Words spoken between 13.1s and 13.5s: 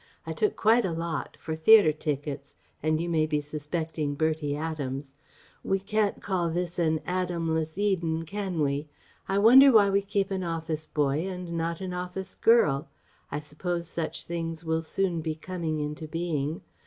I